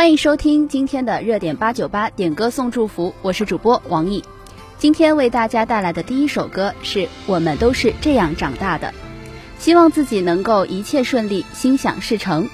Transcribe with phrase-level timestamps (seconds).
[0.00, 4.24] 欢迎收听今天的热点八九八点歌送祝福，我是主播王毅。
[4.78, 8.94] 今天为大家带来的第一首歌是我们都是这样长大的，
[9.58, 12.48] 希望自己能够一切顺利，心想事成。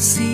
[0.00, 0.27] sim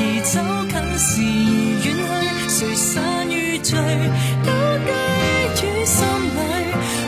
[0.00, 0.38] 而走
[0.70, 1.90] 近时而远
[2.48, 3.74] 去谁散于聚
[4.44, 4.50] 都
[4.84, 6.38] 居于心里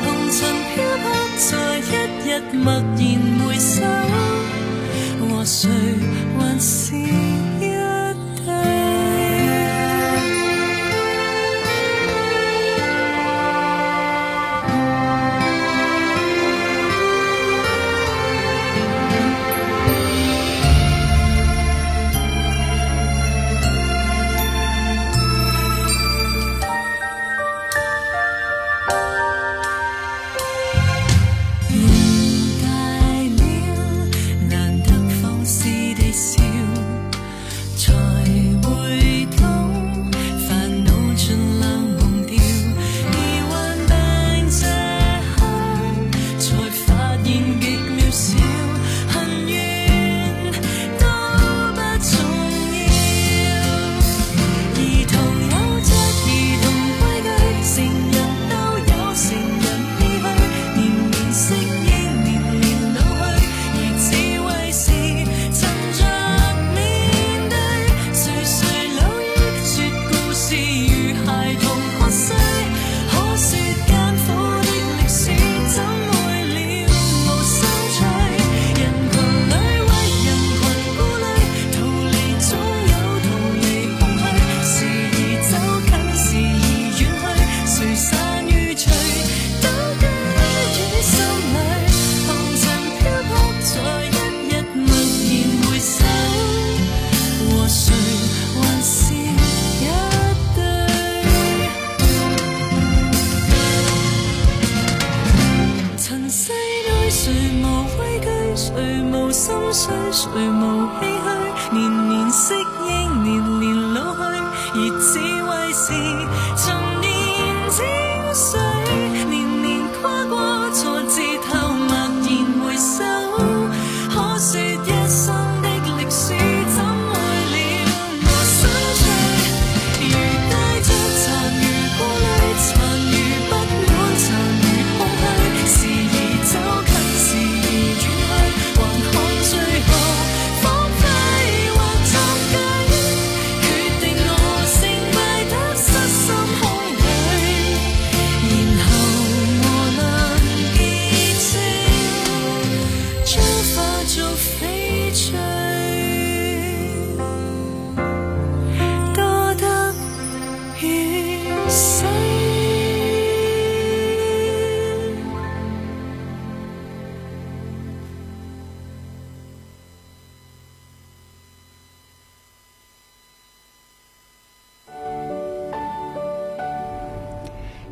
[0.05, 0.39] 红尘
[0.75, 1.05] 飘泊
[1.39, 1.89] 在一
[2.27, 2.29] 日
[2.65, 2.67] 蓦
[2.99, 3.01] 然
[3.47, 3.87] 回首
[5.21, 6.10] 和谁？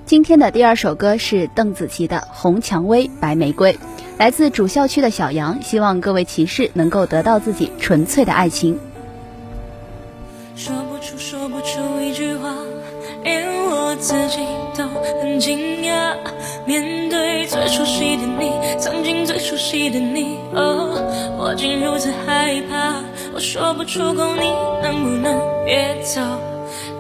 [0.08, 3.78] 今天的第二首歌是邓紫棋的红蔷薇白玫瑰，
[4.16, 8.78] 来自主校区的小杨希望各位骑士能够得到自己纯粹的爱情。
[10.56, 12.54] 说不出，说不出一句话。
[13.22, 14.38] 连我自己
[14.74, 14.88] 都
[15.20, 16.14] 很惊讶，
[16.64, 20.38] 面对最熟悉的你，曾经最熟悉的你。
[20.54, 22.94] 哦，我竟如此害怕，
[23.34, 24.50] 我说不出口，你
[24.82, 26.22] 能不能别走？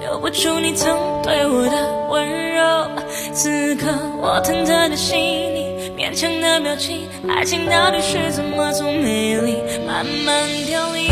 [0.08, 2.90] 留不住你曾对我的温柔
[3.32, 3.86] 此刻
[4.18, 11.07] 我忐忑的心你勉强的表情爱情到底是怎么从美丽慢慢凋零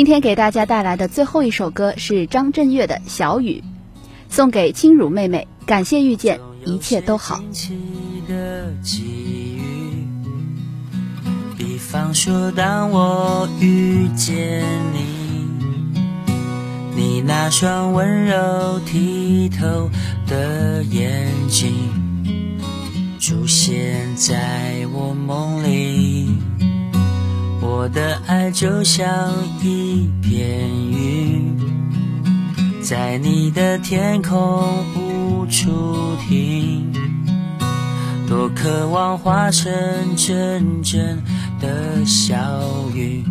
[0.00, 3.62] 今天给大家带来的最后一首歌是张震岳的小雨，
[4.30, 7.42] 送给亲汝妹妹，感谢遇见，一切都好。
[11.58, 14.62] 比方说当我遇见
[14.94, 16.32] 你，
[16.96, 19.90] 你那双温柔剔透
[20.26, 22.58] 的眼睛
[23.20, 26.09] 出现在我梦里。
[27.80, 29.08] 我的爱就像
[29.62, 31.56] 一片云，
[32.82, 36.92] 在你的天空无处停。
[38.28, 39.72] 多渴望化成
[40.14, 41.22] 阵阵
[41.58, 42.36] 的小
[42.94, 43.24] 雨，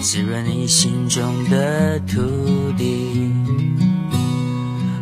[0.00, 2.22] 滋润你心中的土
[2.78, 3.32] 地。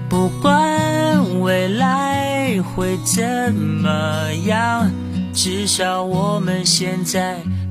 [0.09, 4.90] 不管未来会怎么样，
[5.35, 7.42] 至少我们现在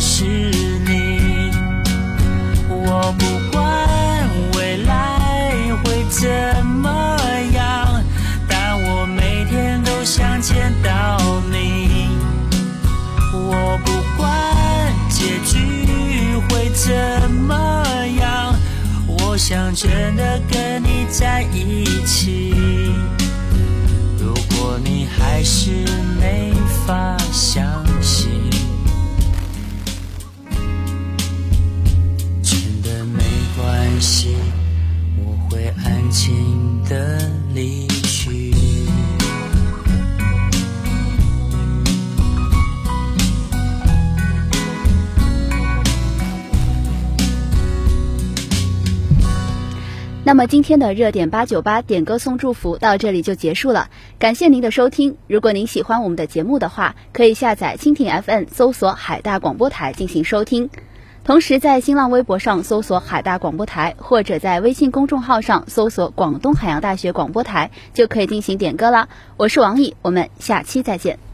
[0.00, 1.50] 是你。
[2.68, 3.58] 我不管
[4.54, 5.20] 未来
[5.84, 7.16] 会怎么
[7.54, 8.02] 样，
[8.48, 11.18] 但我每天都想见到
[11.50, 12.08] 你。
[13.32, 14.28] 我不管
[15.08, 15.56] 结局
[16.48, 17.84] 会怎么
[18.20, 18.54] 样，
[19.06, 22.54] 我想真的跟你在一起。
[50.28, 55.16] 那么今天的热点八九八点歌送祝福到这里就结束了，感谢您的收听。
[55.26, 60.68] 如果您喜欢我们的节目的话，可以下载蜻蜓 FM 搜索海大广播台进行收听，
[61.24, 69.08] 同时在新浪微博上搜索海大广播台，或者在微信公众号上搜索广东海洋大学广播台，就可以进行点歌啦。
[69.38, 71.27] 我是王毅，我们下期再见。